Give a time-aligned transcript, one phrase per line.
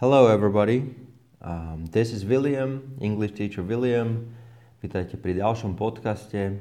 [0.00, 0.96] Hello, everybody.
[1.44, 4.32] Um, this is William, English teacher William.
[4.80, 6.56] Vítajte pri ďalšom podcaste.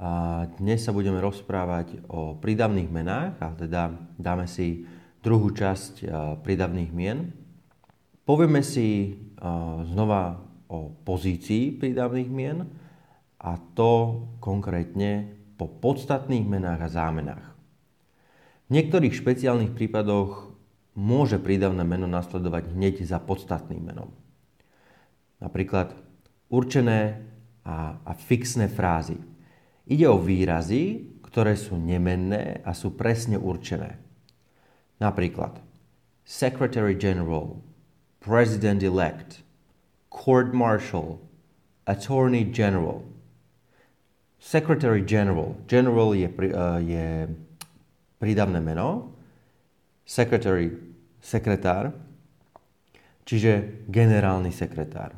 [0.00, 4.88] A dnes sa budeme rozprávať o prídavných menách, a teda dáme si
[5.20, 6.00] druhú časť
[6.40, 7.36] prídavných mien.
[8.24, 9.20] Povieme si
[9.92, 10.40] znova
[10.72, 12.64] o pozícii prídavných mien
[13.36, 15.28] a to konkrétne
[15.60, 17.46] po podstatných menách a zámenách.
[18.72, 20.51] V niektorých špeciálnych prípadoch
[20.92, 24.12] môže prídavné meno nasledovať hneď za podstatným menom.
[25.40, 25.96] Napríklad
[26.52, 27.24] určené
[27.64, 29.16] a, a fixné frázy.
[29.88, 33.98] Ide o výrazy, ktoré sú nemenné a sú presne určené.
[35.00, 35.58] Napríklad
[36.22, 37.58] Secretary General,
[38.20, 39.42] President-elect,
[40.12, 41.18] Court Martial,
[41.88, 43.02] Attorney General.
[44.38, 45.56] Secretary General.
[45.66, 46.28] General je,
[46.86, 47.06] je
[48.22, 49.11] prídavné meno
[50.04, 50.72] secretary,
[51.22, 51.94] sekretár,
[53.22, 55.14] čiže generálny sekretár.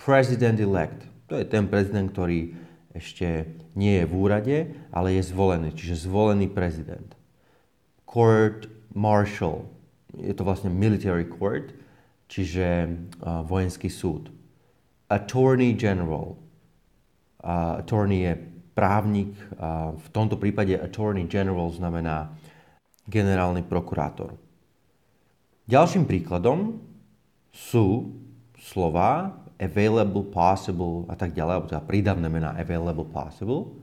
[0.00, 2.52] President-elect, to je ten prezident, ktorý
[2.94, 4.56] ešte nie je v úrade,
[4.94, 7.16] ale je zvolený, čiže zvolený prezident.
[8.06, 9.66] Court martial,
[10.14, 11.74] je to vlastne military court,
[12.30, 14.30] čiže uh, vojenský súd.
[15.10, 16.38] Attorney general,
[17.42, 18.34] uh, attorney je
[18.78, 22.30] právnik, uh, v tomto prípade attorney general znamená
[23.08, 24.36] generálny prokurátor.
[25.64, 26.80] Ďalším príkladom
[27.52, 28.12] sú
[28.60, 33.78] slova available, possible a tak ďalej, alebo teda prídavné mená available, possible.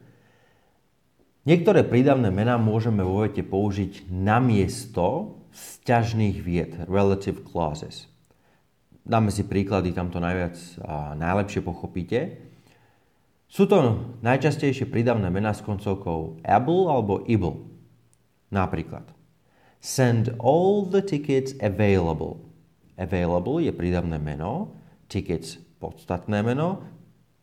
[1.41, 8.05] Niektoré prídavné mená môžeme vo vete použiť namiesto vzťažných vied, relative clauses.
[9.01, 10.53] Dáme si príklady, tam to najviac
[10.85, 12.37] a najlepšie pochopíte.
[13.49, 17.70] Sú to najčastejšie prídavné mená s koncovkou able alebo able.
[18.51, 19.07] Napríklad
[19.81, 22.37] Send all the tickets available.
[23.01, 24.77] Available je prídavné meno,
[25.09, 26.85] tickets podstatné meno,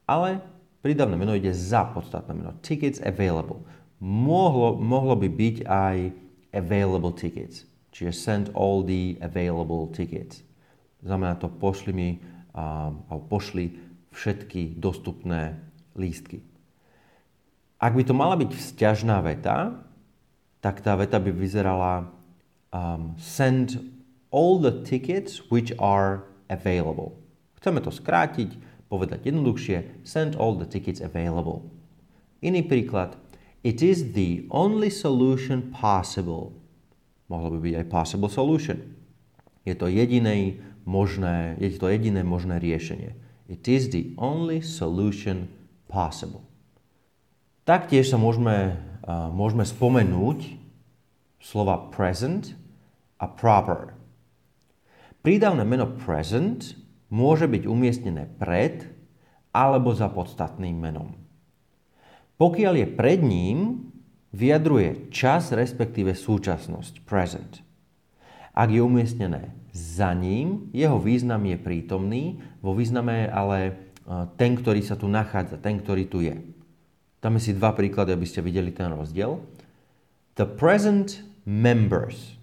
[0.06, 0.38] ale
[0.78, 2.54] prídavné meno ide za podstatné meno.
[2.62, 3.66] Tickets available.
[3.98, 5.96] Mohlo, mohlo by byť aj
[6.54, 7.66] available tickets.
[7.90, 10.46] Čiže send all the available tickets.
[11.02, 12.22] Znamená to pošli mi,
[12.54, 13.74] alebo pošli
[14.14, 15.58] všetky dostupné
[15.98, 16.38] lístky.
[17.82, 19.74] Ak by to mala byť vzťažná veta,
[20.58, 22.10] tak tá veta by vyzerala
[22.74, 23.78] um, send
[24.30, 27.16] all the tickets which are available.
[27.58, 28.54] Chceme to skrátiť,
[28.88, 31.66] povedať jednoduchšie, send all the tickets available.
[32.40, 33.18] Iný príklad,
[33.66, 36.54] it is the only solution possible.
[37.28, 38.78] Mohlo by byť aj possible solution.
[39.66, 40.56] Je to jediné
[40.88, 43.12] možné, je to jediné možné riešenie.
[43.48, 45.52] It is the only solution
[45.88, 46.44] possible.
[47.68, 50.60] Taktiež sa môžeme, môžeme spomenúť
[51.40, 52.52] slova present
[53.16, 53.96] a proper.
[55.24, 56.76] Prídavné meno present
[57.08, 58.84] môže byť umiestnené pred
[59.50, 61.16] alebo za podstatným menom.
[62.38, 63.90] Pokiaľ je pred ním,
[64.30, 67.64] vyjadruje čas, respektíve súčasnosť, present.
[68.54, 72.24] Ak je umiestnené za ním, jeho význam je prítomný,
[72.62, 73.72] vo význame ale e,
[74.38, 76.34] ten, ktorý sa tu nachádza, ten, ktorý tu je.
[77.18, 79.42] Dáme si dva príklady, aby ste videli ten rozdiel.
[80.38, 82.38] The present members.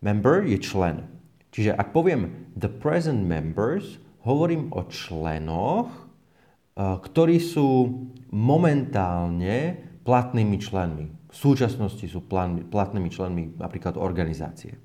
[0.00, 1.04] Member je člen.
[1.52, 8.00] Čiže ak poviem the present members, hovorím o členoch, eh, ktorí sú
[8.32, 9.76] momentálne
[10.08, 11.06] platnými členmi.
[11.30, 12.24] V súčasnosti sú
[12.72, 14.80] platnými členmi napríklad organizácie.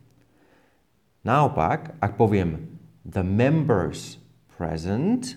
[1.26, 4.22] Naopak, ak poviem the members
[4.54, 5.34] present,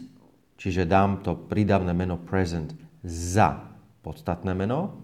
[0.61, 3.69] čiže dám to prídavné meno present za
[4.03, 5.03] podstatné meno,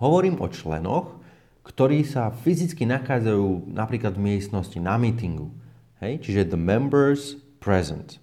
[0.00, 1.20] hovorím o členoch,
[1.60, 5.52] ktorí sa fyzicky nachádzajú napríklad v miestnosti na meetingu.
[6.00, 6.24] Hej?
[6.24, 8.18] Čiže the members present.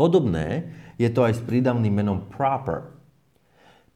[0.00, 2.96] Podobné je to aj s prídavným menom proper.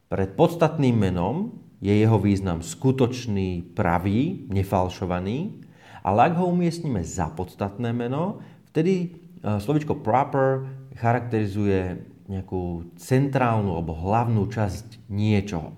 [0.05, 5.65] Pred podstatným menom je jeho význam skutočný, pravý, nefalšovaný,
[6.05, 9.07] ale ak ho umiestnime za podstatné meno, vtedy e,
[9.57, 15.77] slovičko proper charakterizuje nejakú centrálnu alebo hlavnú časť niečoho.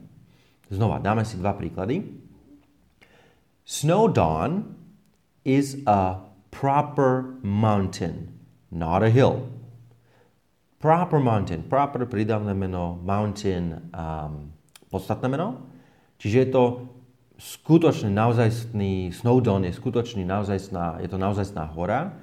[0.71, 2.03] Znova, dáme si dva príklady.
[3.67, 4.75] Snowdon
[5.43, 8.31] is a proper mountain,
[8.71, 9.47] not a hill.
[10.79, 14.55] Proper mountain, proper prídavné meno, mountain, um,
[14.87, 15.67] podstatné meno.
[16.21, 16.63] Čiže je to
[17.37, 22.17] skutočný, naozajstný, Snowdon je skutočný, naozajstná, je to naozajstná hora,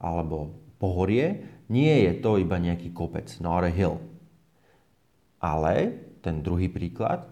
[0.00, 4.00] alebo pohorie, nie je to iba nejaký kopec, not a hill.
[5.42, 7.26] Ale, ten druhý príklad,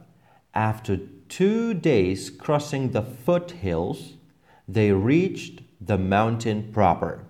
[0.50, 0.98] after
[1.30, 4.18] two days crossing the foothills,
[4.66, 7.22] they reached the mountain proper.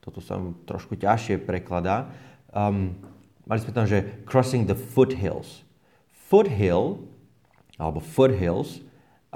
[0.00, 2.08] Toto sa trošku ťažšie prekladá.
[2.50, 2.96] Um,
[3.44, 5.68] mali sme tam, že crossing the foothills.
[6.32, 7.04] Foothill,
[7.76, 8.80] alebo foothills,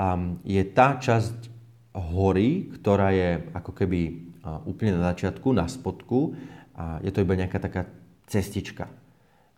[0.01, 1.53] um, je tá časť
[1.93, 4.01] hory, ktorá je ako keby
[4.43, 6.35] uh, úplne na začiatku, na spodku
[6.75, 7.87] a je to iba nejaká taká
[8.27, 8.91] cestička.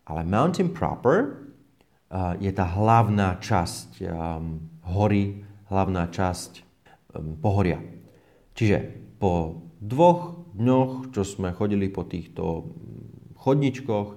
[0.06, 1.48] Ale mountain proper
[2.12, 5.42] uh, je tá hlavná časť um, hory,
[5.72, 6.50] hlavná časť
[7.16, 7.82] um, pohoria.
[8.54, 8.78] Čiže
[9.18, 12.72] po dvoch dňoch, čo sme chodili po týchto
[13.36, 14.08] chodničkoch,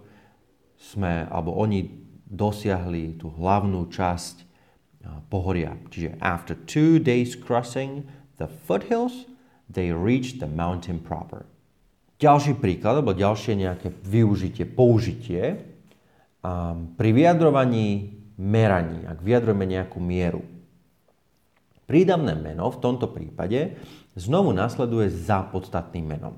[0.80, 1.84] sme, alebo oni
[2.30, 4.48] dosiahli tú hlavnú časť
[5.30, 5.76] pohoria.
[5.90, 8.08] Čiže after two days crossing
[8.38, 9.28] the foothills,
[9.68, 11.46] they reached the mountain proper.
[12.20, 15.64] Ďalší príklad, alebo ďalšie nejaké využitie, použitie,
[17.00, 20.44] pri vyjadrovaní meraní, ak vyjadrujeme nejakú mieru.
[21.88, 23.80] Prídavné meno v tomto prípade
[24.20, 26.36] znovu nasleduje za podstatným menom.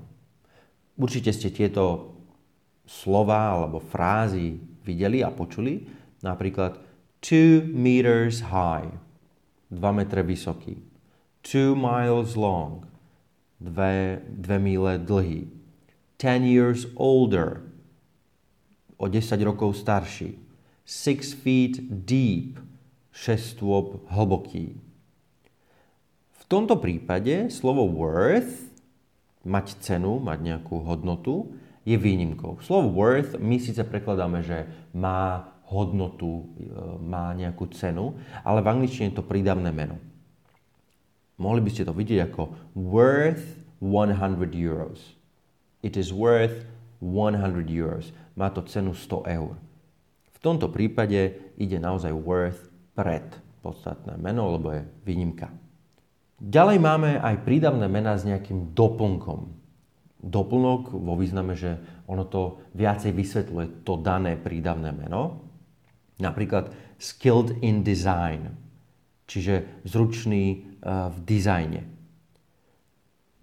[0.96, 2.14] Určite ste tieto
[2.86, 5.86] slova alebo frázy videli a počuli.
[6.22, 6.78] Napríklad
[7.26, 8.90] 2 meters high,
[9.74, 10.78] 2 metre vysoký.
[11.42, 12.86] 2 miles long,
[13.60, 15.61] 2, 2 míle dlhý.
[16.22, 17.66] 10 years older,
[19.02, 20.38] o 10 rokov starší.
[20.86, 22.62] 6 feet deep,
[23.10, 24.78] 6 stôp hlboký.
[26.38, 28.70] V tomto prípade slovo worth,
[29.42, 32.62] mať cenu, mať nejakú hodnotu, je výnimkou.
[32.62, 36.70] Slovo worth my síce prekladáme, že má hodnotu, e,
[37.02, 39.98] má nejakú cenu, ale v angličtine je to prídavné meno.
[41.42, 45.21] Mohli by ste to vidieť ako worth 100 euros.
[45.82, 46.66] It is worth
[47.02, 48.14] 100 euros.
[48.38, 49.58] Má to cenu 100 eur.
[50.32, 53.26] V tomto prípade ide naozaj worth pred
[53.62, 55.50] podstatné meno, lebo je výnimka.
[56.42, 59.62] Ďalej máme aj prídavné mená s nejakým doplnkom.
[60.22, 61.78] Doplnok vo význame, že
[62.10, 65.46] ono to viacej vysvetľuje to dané prídavné meno.
[66.18, 68.54] Napríklad skilled in design,
[69.26, 70.62] čiže zručný eh,
[71.10, 71.82] v dizajne.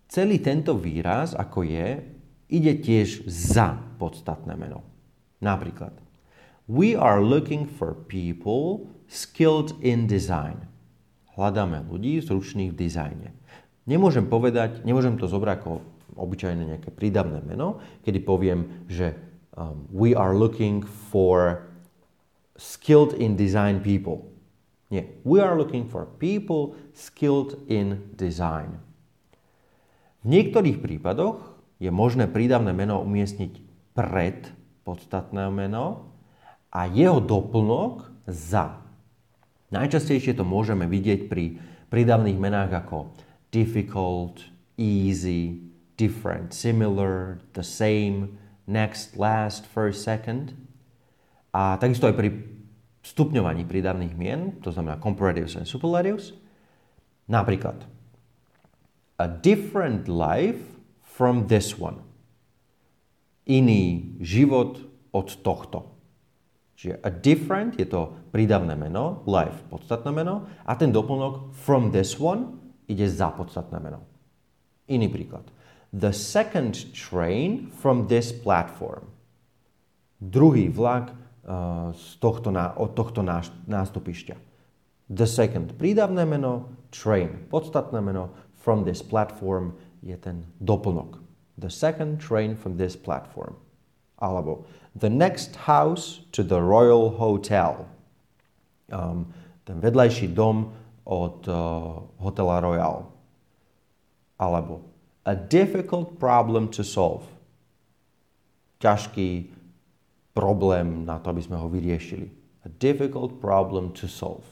[0.09, 2.18] Celý tento výraz, ako je,
[2.49, 4.85] ide tiež za podstatné meno.
[5.39, 5.95] Napríklad,
[6.67, 10.69] we are looking for people skilled in design.
[11.39, 13.29] Hľadáme ľudí zručných v dizajne.
[13.87, 15.73] Nemôžem povedať, nemôžem to zobrať ako
[16.19, 19.15] obyčajné nejaké prídavné meno, kedy poviem, že
[19.55, 21.65] um, we are looking for
[22.59, 24.27] skilled in design people.
[24.91, 25.21] Nie.
[25.23, 28.81] We are looking for people skilled in design.
[30.25, 33.53] V niektorých prípadoch je možné prídavné meno umiestniť
[33.95, 34.51] pred
[34.83, 36.15] podstatné meno
[36.75, 38.83] a jeho doplnok za.
[39.75, 41.59] Najčastejšie to môžeme vidieť pri
[41.89, 43.15] prídavných menách ako
[43.55, 44.45] difficult,
[44.77, 45.65] easy,
[45.97, 48.37] different, similar, the same,
[48.69, 50.53] next, last, first, second–
[51.53, 52.29] a takisto aj pri
[53.03, 56.37] stupňovaní prídavných mien, to znamená comparatives and superlatives,
[57.27, 57.83] napríklad
[59.19, 60.78] a different life
[61.19, 61.99] from this one.
[63.51, 64.79] Iný život
[65.11, 65.99] od tohto.
[66.79, 72.15] Čiže a different je to prídavné meno, life podstatné meno a ten doplnok from this
[72.23, 72.55] one
[72.87, 74.07] ide za podstatné meno.
[74.87, 75.43] Iný príklad.
[75.91, 79.11] The second train from this platform.
[80.23, 81.11] Druhý vlak
[81.99, 83.27] z tohto, od tohto
[83.67, 84.37] nástupišťa.
[85.09, 89.73] The second prídavné meno, train podstatné meno, from this platform
[90.03, 91.19] je ten doplnok.
[91.59, 93.57] The second train from this platform.
[94.19, 97.87] Alebo the next house to the Royal Hotel.
[98.91, 99.31] Um,
[99.67, 100.73] ten vedľajší dom
[101.07, 103.07] od uh, hotela Royal.
[104.39, 104.89] Alebo
[105.29, 107.29] a difficult problem to solve.
[108.81, 109.53] Ťažký
[110.33, 112.33] problém na to, aby sme ho vyriešili.
[112.65, 114.47] A difficult problem to solve.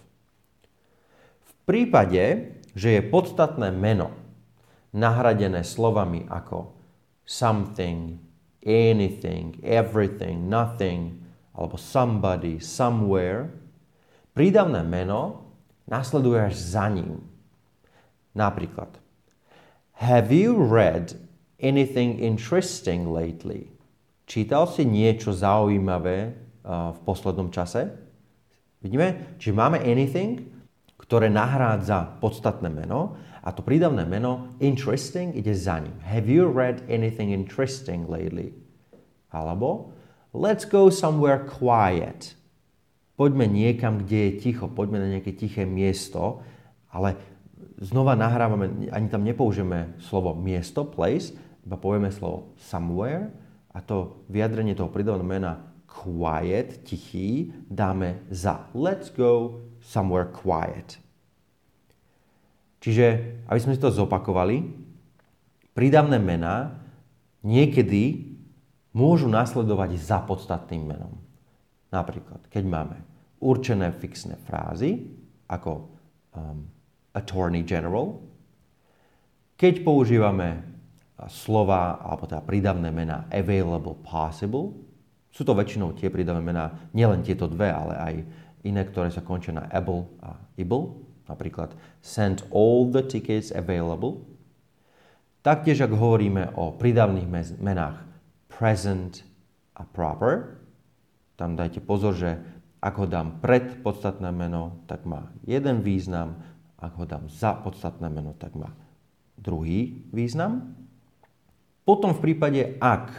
[1.48, 4.12] V prípade, že je podstatné meno
[4.96, 6.72] nahradené slovami ako
[7.28, 8.16] something,
[8.64, 11.20] anything, everything, nothing,
[11.52, 13.52] alebo somebody, somewhere,
[14.32, 15.52] prídavné meno
[15.84, 17.20] nasleduje až za ním.
[18.32, 18.88] Napríklad,
[19.96, 21.16] Have you read
[21.56, 23.72] anything interesting lately?
[24.28, 27.96] Čítal si niečo zaujímavé uh, v poslednom čase?
[28.84, 29.38] Vidíme?
[29.40, 30.44] Čiže máme anything,
[31.00, 35.94] ktoré nahrádza podstatné meno a to prídavné meno interesting ide za ním.
[36.02, 38.50] Have you read anything interesting lately?
[39.30, 39.94] Alebo
[40.34, 42.34] let's go somewhere quiet.
[43.14, 46.42] Poďme niekam, kde je ticho, poďme na nejaké tiché miesto,
[46.90, 47.14] ale
[47.78, 51.30] znova nahrávame, ani tam nepoužijeme slovo miesto, place,
[51.62, 53.30] iba povieme slovo somewhere
[53.70, 55.52] a to vyjadrenie toho prídavného mena
[55.86, 61.05] quiet, tichý, dáme za let's go somewhere quiet.
[62.80, 63.06] Čiže,
[63.48, 64.62] aby sme si to zopakovali,
[65.72, 66.76] prídavné mená
[67.44, 68.34] niekedy
[68.96, 71.14] môžu nasledovať za podstatným menom.
[71.92, 72.96] Napríklad, keď máme
[73.40, 75.04] určené fixné frázy,
[75.46, 75.86] ako
[76.32, 76.64] um,
[77.12, 78.18] attorney general,
[79.56, 80.64] keď používame
[81.32, 84.76] slova, alebo teda prídavné mená available, possible,
[85.32, 88.14] sú to väčšinou tie prídavné mená, nielen tieto dve, ale aj
[88.64, 94.26] iné, ktoré sa končia na able a able, napríklad send all the tickets available.
[95.46, 98.02] Taktiež, ak hovoríme o prídavných menách
[98.50, 99.22] present
[99.78, 100.58] a proper,
[101.38, 102.42] tam dajte pozor, že
[102.82, 106.42] ak ho dám pred podstatné meno, tak má jeden význam,
[106.78, 108.74] ak ho dám za podstatné meno, tak má
[109.38, 110.74] druhý význam.
[111.86, 113.14] Potom v prípade, ak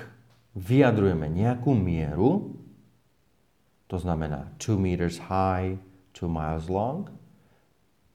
[0.52, 2.60] vyjadrujeme nejakú mieru,
[3.88, 5.80] to znamená 2 meters high,
[6.12, 7.08] 2 miles long,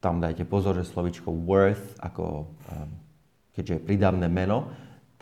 [0.03, 2.91] tam dajte pozor, že slovičko worth, ako, um,
[3.55, 4.67] keďže je pridávne meno,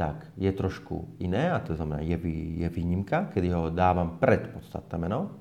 [0.01, 2.17] tak je trošku iné, a to znamená je,
[2.65, 5.37] je výnimka, kedy ho dávam pred podstatné meno.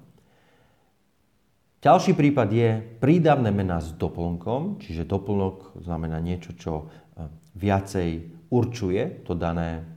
[1.80, 9.24] Ďalší prípad je prídavné mená s doplnkom, čiže doplnok znamená niečo, čo um, viacej určuje
[9.24, 9.88] to dané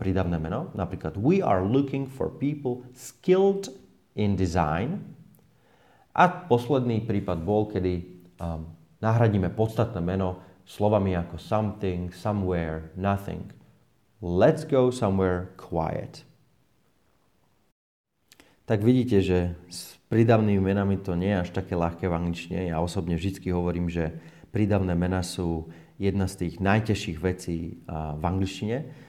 [0.00, 0.72] prídavné meno.
[0.72, 3.68] Napríklad we are looking for people skilled
[4.16, 5.04] in design.
[6.16, 8.00] A posledný prípad bol, kedy
[8.40, 13.50] um, nahradíme podstatné meno slovami ako something, somewhere, nothing.
[14.18, 16.26] Let's go somewhere quiet.
[18.68, 19.38] Tak vidíte, že
[19.72, 22.68] s prídavnými menami to nie je až také ľahké v angličtine.
[22.68, 24.12] Ja osobne vždy hovorím, že
[24.52, 29.08] prídavné mena sú jedna z tých najtežších vecí v angličtine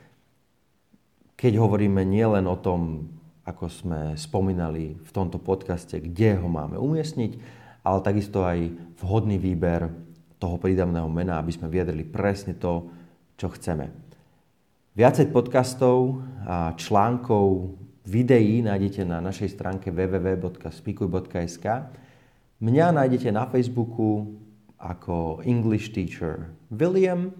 [1.39, 3.07] keď hovoríme nielen o tom,
[3.47, 7.58] ako sme spomínali v tomto podcaste, kde ho máme umiestniť,
[7.89, 8.69] ale takisto aj
[9.01, 9.89] vhodný výber
[10.37, 12.85] toho prídavného mena, aby sme vyjadrili presne to,
[13.33, 13.89] čo chceme.
[14.93, 16.21] Viacej podcastov
[16.77, 17.73] článkov,
[18.05, 21.65] videí nájdete na našej stránke www.spikuj.sk.
[22.61, 24.37] Mňa nájdete na Facebooku
[24.77, 27.33] ako English Teacher William,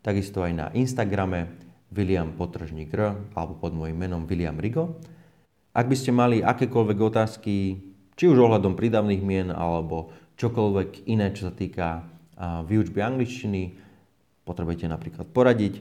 [0.00, 1.50] takisto aj na Instagrame
[1.92, 4.96] William Potržník R alebo pod môjim menom William Rigo.
[5.74, 7.89] Ak by ste mali akékoľvek otázky,
[8.20, 12.04] či už ohľadom prídavných mien alebo čokoľvek iné, čo sa týka
[12.68, 13.80] výučby angličtiny,
[14.44, 15.80] potrebujete napríklad poradiť,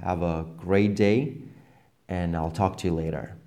[0.00, 1.42] Have a great day,
[2.08, 3.37] and I'll talk to you later.